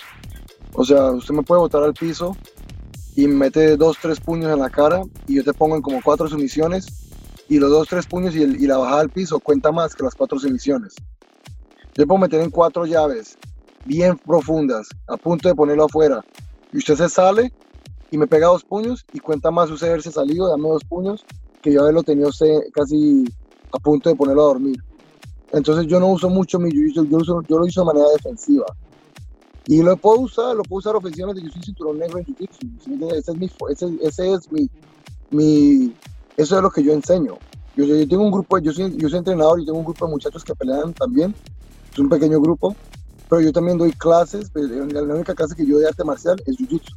O 0.73 0.85
sea, 0.85 1.13
usted 1.13 1.35
me 1.35 1.45
puede 1.45 1.61
botar 1.61 1.85
al 1.85 1.95
piso 1.95 2.37
y 3.15 3.29
me 3.29 3.35
mete 3.35 3.77
dos, 3.77 3.97
tres 4.03 4.19
puños 4.19 4.53
en 4.53 4.59
la 4.59 4.71
cara 4.71 5.03
y 5.29 5.37
yo 5.37 5.45
te 5.45 5.53
pongo 5.53 5.77
en 5.77 5.83
como 5.83 6.03
cuatro 6.03 6.27
sumisiones 6.29 6.87
y 7.49 7.59
los 7.59 7.71
dos, 7.71 7.89
tres 7.89 8.07
puños 8.07 8.35
y, 8.35 8.43
el- 8.43 8.61
y 8.61 8.67
la 8.67 8.79
bajada 8.79 9.01
al 9.03 9.11
piso 9.11 9.41
cuenta 9.41 9.73
más 9.73 9.95
que 9.95 10.05
las 10.05 10.15
cuatro 10.15 10.39
sumisiones. 10.39 10.95
Yo 11.97 12.07
puedo 12.07 12.21
meter 12.21 12.41
en 12.41 12.51
cuatro 12.51 12.87
llaves 12.87 13.37
bien 13.85 14.17
profundas, 14.25 14.89
a 15.09 15.17
punto 15.17 15.49
de 15.49 15.55
ponerlo 15.55 15.85
afuera. 15.85 16.21
Y 16.73 16.79
usted 16.79 16.95
se 16.97 17.09
sale 17.09 17.53
y 18.11 18.17
me 18.17 18.27
pega 18.27 18.47
dos 18.47 18.65
puños 18.65 19.05
y 19.13 19.19
cuenta 19.19 19.51
más 19.51 19.71
usted 19.71 19.89
haberse 19.89 20.11
salido, 20.11 20.49
dame 20.49 20.69
dos 20.69 20.85
puños, 20.85 21.25
que 21.63 21.73
yo 21.73 21.83
haberlo 21.83 22.03
tenido 22.03 22.29
usted 22.29 22.61
casi 22.73 23.25
a 23.73 23.79
punto 23.79 24.09
de 24.11 24.17
ponerlo 24.17 24.43
a 24.43 24.47
dormir. 24.47 24.77
Entonces 25.53 25.87
yo 25.87 26.01
no 26.01 26.09
uso 26.09 26.31
mucho 26.31 26.59
mi 26.59 26.71
jiu-jitsu, 26.71 27.09
yo, 27.11 27.19
uso- 27.19 27.43
yo 27.49 27.59
lo 27.59 27.67
uso 27.67 27.81
de 27.83 27.87
manera 27.87 28.07
defensiva. 28.11 28.65
Y 29.67 29.83
lo 29.83 29.97
puedo 29.97 30.21
usar, 30.21 30.57
lo 30.57 30.63
puedo 30.63 30.79
usar 30.79 30.97
ofensivamente, 30.97 31.43
yo 31.43 31.51
soy 31.51 31.63
cinturón 31.63 31.99
negro 31.99 32.19
en 32.19 32.25
jiu-jitsu. 32.25 33.13
Ese 33.13 33.33
es 33.33 33.37
mi, 33.37 33.47
ese, 33.71 33.87
ese 34.01 34.33
es 34.33 34.51
mi, 34.51 34.69
mi, 35.31 35.95
eso 36.37 36.57
es 36.57 36.63
lo 36.63 36.71
que 36.71 36.83
yo 36.83 36.93
enseño. 36.93 37.37
Yo, 37.77 37.85
yo 37.85 38.09
tengo 38.09 38.23
un 38.23 38.31
grupo, 38.31 38.59
yo 38.59 38.73
soy, 38.73 38.95
yo 38.99 39.09
soy 39.09 39.19
entrenador 39.19 39.61
y 39.61 39.65
tengo 39.65 39.79
un 39.79 39.85
grupo 39.85 40.07
de 40.07 40.13
muchachos 40.13 40.45
que 40.45 40.55
pelean 40.55 40.93
también, 40.95 41.35
es 41.93 41.99
un 41.99 42.09
pequeño 42.09 42.41
grupo, 42.41 42.77
pero 43.29 43.41
yo 43.41 43.53
también 43.53 43.79
doy 43.79 43.93
clases, 43.93 44.51
pero 44.53 44.85
la 44.87 45.15
única 45.15 45.35
clase 45.35 45.55
que 45.55 45.67
yo 45.67 45.75
doy 45.75 45.83
de 45.83 45.89
arte 45.89 46.05
marcial 46.05 46.43
es 46.47 46.57
jiu-jitsu. 46.59 46.95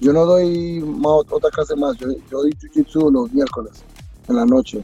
Yo 0.00 0.12
no 0.12 0.24
doy 0.24 0.80
ma- 0.80 1.16
otra 1.16 1.50
clase 1.50 1.76
más, 1.76 1.96
yo, 1.98 2.08
yo 2.30 2.38
doy 2.38 2.52
jiu-jitsu 2.52 3.12
los 3.12 3.30
miércoles, 3.32 3.84
en 4.28 4.36
la 4.36 4.46
noche. 4.46 4.82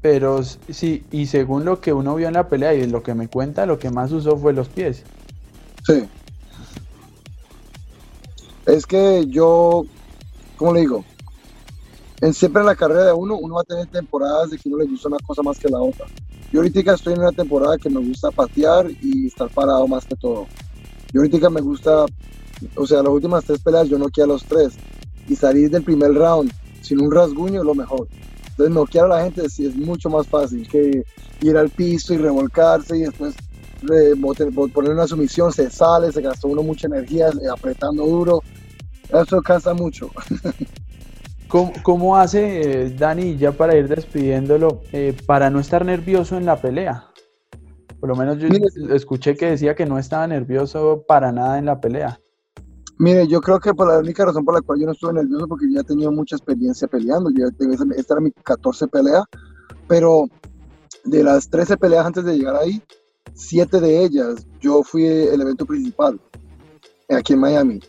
Pero 0.00 0.44
sí, 0.44 1.04
y 1.10 1.26
según 1.26 1.64
lo 1.64 1.80
que 1.80 1.92
uno 1.92 2.14
vio 2.14 2.28
en 2.28 2.34
la 2.34 2.48
pelea 2.48 2.72
y 2.74 2.86
lo 2.86 3.02
que 3.02 3.14
me 3.14 3.26
cuenta, 3.26 3.66
lo 3.66 3.80
que 3.80 3.90
más 3.90 4.12
usó 4.12 4.36
fue 4.36 4.52
los 4.52 4.68
pies. 4.68 5.02
Sí. 5.84 6.04
Es 8.66 8.86
que 8.86 9.26
yo, 9.28 9.84
¿cómo 10.56 10.72
le 10.74 10.80
digo? 10.80 11.04
En, 12.20 12.32
siempre 12.32 12.60
en 12.60 12.66
la 12.66 12.74
carrera 12.74 13.04
de 13.06 13.12
uno, 13.12 13.36
uno 13.36 13.56
va 13.56 13.60
a 13.60 13.64
tener 13.64 13.86
temporadas 13.88 14.50
de 14.50 14.58
que 14.58 14.70
no 14.70 14.78
le 14.78 14.86
gusta 14.86 15.08
una 15.08 15.18
cosa 15.18 15.42
más 15.42 15.58
que 15.58 15.68
la 15.68 15.80
otra. 15.80 16.06
Yo 16.52 16.60
ahorita 16.60 16.94
estoy 16.94 17.14
en 17.14 17.20
una 17.20 17.32
temporada 17.32 17.76
que 17.76 17.90
me 17.90 18.00
gusta 18.00 18.30
patear 18.30 18.86
y 19.02 19.26
estar 19.26 19.48
parado 19.50 19.86
más 19.86 20.04
que 20.06 20.16
todo. 20.16 20.46
Yo 21.12 21.20
ahorita 21.20 21.50
me 21.50 21.60
gusta, 21.60 22.06
o 22.76 22.86
sea, 22.86 23.02
las 23.02 23.12
últimas 23.12 23.44
tres 23.44 23.60
peleas 23.60 23.88
yo 23.88 23.98
noqueé 23.98 24.24
a 24.24 24.28
los 24.28 24.44
tres 24.44 24.74
y 25.28 25.36
salir 25.36 25.70
del 25.70 25.82
primer 25.82 26.14
round 26.14 26.52
sin 26.82 27.00
un 27.00 27.10
rasguño 27.10 27.60
es 27.60 27.66
lo 27.66 27.74
mejor. 27.74 28.06
Entonces 28.50 28.74
noquear 28.74 29.06
a 29.06 29.08
la 29.16 29.24
gente 29.24 29.48
sí 29.50 29.66
es 29.66 29.76
mucho 29.76 30.08
más 30.08 30.26
fácil 30.26 30.66
que 30.68 31.04
ir 31.42 31.56
al 31.56 31.68
piso 31.70 32.14
y 32.14 32.18
revolcarse 32.18 32.96
y 32.96 33.00
después 33.02 33.34
bo- 34.16 34.68
poner 34.68 34.92
una 34.92 35.06
sumisión, 35.06 35.52
se 35.52 35.68
sale, 35.68 36.10
se 36.12 36.22
gastó 36.22 36.48
uno 36.48 36.62
mucha 36.62 36.86
energía 36.86 37.28
eh, 37.28 37.48
apretando 37.52 38.06
duro. 38.06 38.42
Eso 39.12 39.42
cansa 39.42 39.74
mucho. 39.74 40.10
¿Cómo, 41.48 41.72
cómo 41.82 42.16
hace 42.16 42.86
eh, 42.86 42.90
Dani, 42.98 43.36
ya 43.36 43.52
para 43.52 43.76
ir 43.76 43.88
despidiéndolo, 43.88 44.80
eh, 44.92 45.16
para 45.26 45.48
no 45.50 45.60
estar 45.60 45.84
nervioso 45.84 46.36
en 46.36 46.44
la 46.44 46.60
pelea? 46.60 47.08
Por 48.00 48.08
lo 48.08 48.16
menos 48.16 48.38
yo 48.38 48.48
Mire- 48.48 48.66
escuché 48.94 49.36
que 49.36 49.50
decía 49.50 49.74
que 49.74 49.86
no 49.86 49.98
estaba 49.98 50.26
nervioso 50.26 51.04
para 51.06 51.30
nada 51.32 51.58
en 51.58 51.66
la 51.66 51.80
pelea. 51.80 52.20
Mire, 52.98 53.26
yo 53.28 53.40
creo 53.40 53.60
que 53.60 53.74
por 53.74 53.88
la 53.88 53.98
única 53.98 54.24
razón 54.24 54.44
por 54.44 54.54
la 54.54 54.60
cual 54.60 54.80
yo 54.80 54.86
no 54.86 54.92
estuve 54.92 55.12
nervioso 55.12 55.46
porque 55.46 55.66
ya 55.70 55.80
he 55.80 55.84
tenido 55.84 56.10
mucha 56.10 56.36
experiencia 56.36 56.88
peleando. 56.88 57.30
Yo, 57.30 57.46
ya 57.48 57.74
esta 57.96 58.14
era 58.14 58.20
mi 58.20 58.30
14 58.42 58.88
pelea, 58.88 59.22
pero 59.86 60.24
de 61.04 61.22
las 61.22 61.48
13 61.48 61.76
peleas 61.76 62.06
antes 62.06 62.24
de 62.24 62.36
llegar 62.38 62.56
ahí, 62.56 62.82
7 63.34 63.80
de 63.80 64.04
ellas 64.04 64.46
yo 64.60 64.82
fui 64.82 65.04
el 65.06 65.40
evento 65.40 65.64
principal 65.66 66.18
aquí 67.10 67.34
en 67.34 67.38
Miami. 67.40 67.80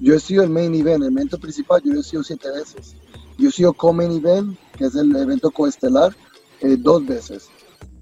Yo 0.00 0.14
he 0.16 0.20
sido 0.20 0.44
el 0.44 0.50
main 0.50 0.74
event, 0.74 1.04
el 1.04 1.12
evento 1.12 1.38
principal, 1.38 1.82
yo 1.84 1.94
he 2.00 2.04
sido 2.04 2.24
7 2.24 2.50
veces. 2.52 2.96
Yo 3.38 3.50
he 3.50 3.52
sido 3.52 3.74
co-main 3.74 4.12
event, 4.12 4.58
que 4.76 4.86
es 4.86 4.96
el 4.96 5.14
evento 5.16 5.52
coestelar, 5.52 6.12
eh, 6.62 6.76
dos 6.78 7.06
veces. 7.06 7.52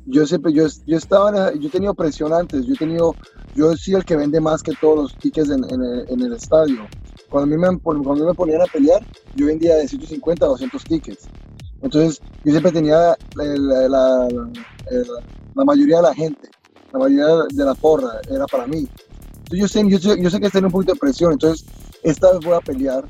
Yo 0.06 0.26
siempre, 0.26 0.52
yo, 0.52 0.66
yo 0.86 0.98
estaba, 0.98 1.54
yo 1.54 1.68
he 1.68 1.72
tenido 1.72 1.94
presión 1.94 2.32
antes, 2.34 2.66
yo 2.66 2.74
he 2.74 2.78
tenido 2.78 3.16
yo 3.54 3.76
soy 3.76 3.94
el 3.94 4.04
que 4.04 4.16
vende 4.16 4.40
más 4.40 4.62
que 4.62 4.72
todos 4.80 4.96
los 4.96 5.18
tickets 5.18 5.50
en, 5.50 5.64
en 5.64 5.82
el, 5.82 6.06
en 6.08 6.22
el 6.22 6.34
estadio. 6.34 6.90
Cuando 7.30 7.54
a, 7.54 7.58
mí 7.58 7.62
me, 7.62 7.80
cuando 7.80 8.12
a 8.12 8.16
mí 8.16 8.22
me 8.22 8.34
ponían 8.34 8.62
a 8.62 8.66
pelear, 8.66 9.00
yo 9.34 9.46
vendía 9.46 9.76
de 9.76 9.88
150 9.88 10.46
a 10.46 10.50
200 10.50 10.84
tickets. 10.86 11.30
Entonces, 11.82 12.22
yo 12.44 12.52
siempre 12.52 12.72
tenía 12.72 13.16
la, 13.34 13.44
la- 13.44 13.88
la- 13.88 14.28
la 15.54 15.64
mayoría 15.64 15.96
de 15.98 16.02
la 16.02 16.14
gente, 16.14 16.48
la 16.92 17.00
mayoría 17.00 17.26
de 17.50 17.64
la 17.64 17.74
porra 17.74 18.10
era 18.30 18.46
para 18.46 18.66
mí. 18.68 18.88
Entonces, 19.50 19.60
yo 19.60 19.68
sé, 19.68 19.88
yo 19.90 19.98
sé, 19.98 20.22
yo 20.22 20.30
sé 20.30 20.40
que 20.40 20.46
está 20.46 20.58
en 20.60 20.66
un 20.66 20.72
poquito 20.72 20.94
de 20.94 20.98
presión. 20.98 21.32
Entonces, 21.32 21.66
esta 22.02 22.32
vez 22.32 22.40
voy 22.44 22.54
a 22.54 22.60
pelear, 22.60 23.04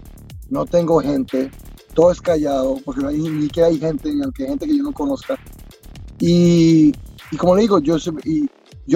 no 0.51 0.65
tengo 0.65 1.01
gente, 1.01 1.51
todo 1.95 2.13
es 2.13 2.21
callado, 2.21 2.77
porque 2.85 3.03
no 3.03 3.09
hay, 3.09 3.19
ni 3.19 3.49
que 3.49 3.63
hay 3.63 3.79
gente, 3.79 4.11
aunque 4.23 4.45
hay 4.45 4.51
gente 4.51 4.67
que 4.67 4.77
yo 4.77 4.83
no 4.83 4.93
conozca. 4.93 5.37
Y, 6.21 6.93
como 7.39 7.55
le 7.55 7.63
digo, 7.63 7.79
yo, 7.81 7.97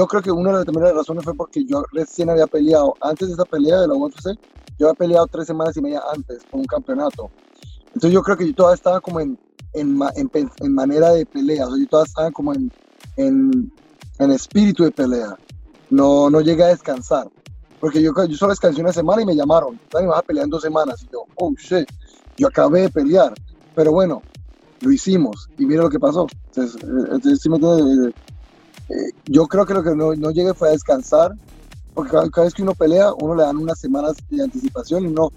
creo 0.06 0.22
que 0.22 0.30
una 0.30 0.61
de 0.61 0.64
las 0.64 0.94
razones 0.94 1.25
fue 1.25 1.34
porque 1.34 1.64
yo 1.64 1.84
recién 1.92 2.30
había 2.30 2.46
peleado, 2.46 2.94
antes 3.00 3.28
de 3.28 3.34
esa 3.34 3.44
pelea 3.44 3.80
de 3.80 3.88
la 3.88 3.94
UFC, 3.94 4.38
yo 4.78 4.88
había 4.88 4.99
peleado 4.99 5.26
tres 5.26 5.46
semanas 5.46 5.76
y 5.76 5.82
media 5.82 6.02
antes 6.12 6.42
por 6.50 6.61
un 6.61 6.66
campeonato. 6.66 7.30
Entonces 7.88 8.12
yo 8.12 8.22
creo 8.22 8.37
que 8.37 8.46
yo 8.46 8.54
todavía 8.54 8.76
estaba 8.76 9.00
como 9.00 9.20
en, 9.20 9.38
manera 10.70 11.12
de 11.12 11.26
pelea, 11.26 11.66
yo 11.66 11.88
todavía 11.88 12.08
estaba 12.08 12.30
como 12.30 12.54
en, 12.54 12.72
en 13.16 14.30
espíritu 14.30 14.84
de 14.84 14.90
pelea. 14.90 15.37
No, 15.90 16.30
no 16.30 16.40
llegué 16.40 16.64
a 16.64 16.68
descansar. 16.68 17.28
Porque 17.83 18.01
yo, 18.01 18.12
yo 18.29 18.37
solo 18.37 18.53
descansé 18.53 18.81
una 18.81 18.93
semana 18.93 19.23
y 19.23 19.27
me 19.27 19.35
llamaron. 19.35 19.77
Dani, 19.93 20.07
vas 20.07 20.21
a 20.21 20.23
pelear 20.23 20.45
en 20.45 20.51
dos 20.51 20.62
semanas. 20.62 21.03
Y 21.03 21.12
yo, 21.12 21.25
oh 21.35 21.53
shit, 21.59 21.85
yo 22.37 22.47
acabé 22.47 22.83
de 22.83 22.91
pelear. 22.91 23.35
Pero 23.75 23.91
bueno, 23.91 24.23
lo 24.83 24.93
hicimos 24.93 25.51
y 25.59 25.67
mira 25.67 25.83
lo 25.83 25.91
que 25.91 25.99
pasó. 25.99 26.29
Entonces, 26.47 26.81
eh? 26.81 28.09
Eh, 28.09 28.12
eh, 28.89 29.11
yo 29.25 29.49
creo 29.49 29.67
que 29.67 29.75
lo 29.75 29.83
que 29.83 29.97
no, 29.97 30.15
no 30.15 30.31
llegué 30.31 30.55
fue 30.55 30.69
a 30.69 30.71
descansar, 30.71 31.33
porque 31.93 32.12
cada, 32.12 32.45
vez 32.45 32.55
que 32.55 32.62
uno 32.62 32.73
pelea, 32.75 33.12
uno 33.15 33.35
le 33.35 33.43
dan 33.43 33.57
unas 33.57 33.81
semanas 33.81 34.15
de 34.31 34.45
anticipación 34.45 35.03
y 35.03 35.07
uno 35.09 35.33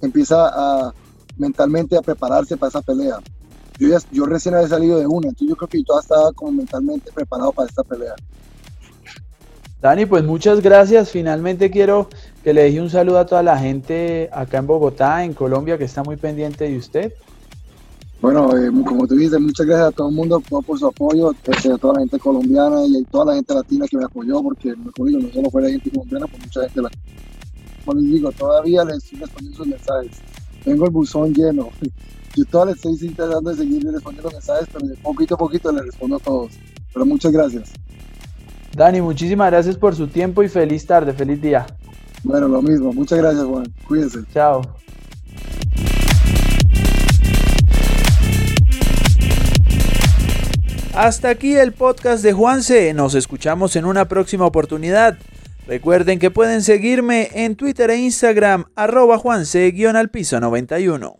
empieza 0.00 0.50
a 0.54 0.94
mentalmente 1.36 1.96
a 1.96 2.00
prepararse 2.00 2.56
para 2.56 2.68
esa 2.68 2.80
pelea. 2.80 3.18
Yo, 3.76 3.88
ya, 3.88 3.98
yo 4.12 4.24
recién 4.24 4.54
había 4.54 4.68
salido 4.68 5.00
de 5.00 5.06
una, 5.08 5.30
entonces 5.30 5.48
yo 5.48 5.56
creo 5.56 5.68
que 5.68 5.82
yo 5.82 5.98
estaba 5.98 6.30
como 6.32 6.52
mentalmente 6.52 7.10
preparado 7.10 7.50
para 7.50 7.68
esta 7.68 7.82
pelea. 7.82 8.14
Dani, 9.80 10.06
pues 10.06 10.24
muchas 10.24 10.60
gracias. 10.60 11.10
Finalmente 11.10 11.70
quiero 11.70 12.08
que 12.42 12.52
le 12.52 12.62
deje 12.62 12.80
un 12.80 12.90
saludo 12.90 13.18
a 13.18 13.26
toda 13.26 13.44
la 13.44 13.58
gente 13.58 14.28
acá 14.32 14.58
en 14.58 14.66
Bogotá, 14.66 15.24
en 15.24 15.34
Colombia, 15.34 15.78
que 15.78 15.84
está 15.84 16.02
muy 16.02 16.16
pendiente 16.16 16.64
de 16.64 16.76
usted. 16.76 17.12
Bueno, 18.20 18.56
eh, 18.56 18.70
como 18.84 19.06
tú 19.06 19.14
dices, 19.14 19.38
muchas 19.38 19.64
gracias 19.64 19.88
a 19.88 19.92
todo 19.92 20.08
el 20.08 20.14
mundo 20.16 20.40
por, 20.40 20.76
su 20.76 20.88
apoyo, 20.88 21.30
este, 21.30 21.72
a 21.72 21.78
toda 21.78 21.94
la 21.94 22.00
gente 22.00 22.18
colombiana 22.18 22.84
y 22.84 22.96
a 23.00 23.04
toda 23.08 23.26
la 23.26 23.34
gente 23.34 23.54
latina 23.54 23.86
que 23.86 23.96
me 23.96 24.04
apoyó, 24.04 24.42
porque 24.42 24.74
como 24.96 25.08
digo, 25.08 25.20
no 25.20 25.32
solo 25.32 25.50
fue 25.50 25.62
la 25.62 25.70
gente 25.70 25.90
colombiana, 25.90 26.26
pues 26.26 26.42
mucha 26.42 26.62
gente 26.62 26.82
latina. 26.82 27.02
Como 27.84 28.00
les 28.00 28.10
digo, 28.10 28.32
todavía 28.32 28.84
les 28.84 28.96
estoy 28.96 29.20
respondiendo 29.20 29.58
sus 29.58 29.66
mensajes. 29.68 30.10
Tengo 30.64 30.84
el 30.86 30.90
buzón 30.90 31.32
lleno. 31.32 31.68
Yo 32.36 32.44
todavía 32.46 32.74
les 32.74 32.84
estoy 32.84 33.08
intentando 33.08 33.54
seguir 33.54 33.84
respondiendo 33.84 34.30
mensajes, 34.32 34.68
pero 34.72 34.86
poquito 35.02 35.34
a 35.36 35.38
poquito 35.38 35.70
les 35.70 35.86
respondo 35.86 36.16
a 36.16 36.20
todos. 36.20 36.52
Pero 36.92 37.06
muchas 37.06 37.30
gracias. 37.30 37.72
Dani, 38.74 39.00
muchísimas 39.00 39.50
gracias 39.50 39.76
por 39.76 39.94
su 39.94 40.08
tiempo 40.08 40.42
y 40.42 40.48
feliz 40.48 40.86
tarde, 40.86 41.12
feliz 41.12 41.40
día. 41.40 41.66
Bueno, 42.22 42.48
lo 42.48 42.62
mismo. 42.62 42.92
Muchas 42.92 43.18
gracias, 43.18 43.44
Juan. 43.44 43.64
Cuídense. 43.86 44.20
Chao. 44.32 44.62
Hasta 50.94 51.28
aquí 51.28 51.54
el 51.54 51.72
podcast 51.72 52.24
de 52.24 52.32
Juanse. 52.32 52.92
Nos 52.92 53.14
escuchamos 53.14 53.76
en 53.76 53.84
una 53.84 54.08
próxima 54.08 54.46
oportunidad. 54.46 55.16
Recuerden 55.68 56.18
que 56.18 56.30
pueden 56.30 56.62
seguirme 56.62 57.28
en 57.34 57.54
Twitter 57.54 57.90
e 57.90 57.98
Instagram, 57.98 58.64
arroba 58.74 59.18
Juanse-al 59.18 60.08
piso 60.08 60.40
91. 60.40 61.18